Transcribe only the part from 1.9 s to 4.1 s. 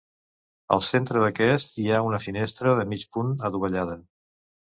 ha una finestra de mig punt adovellada.